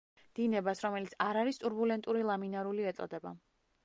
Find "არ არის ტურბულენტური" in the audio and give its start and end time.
1.25-2.23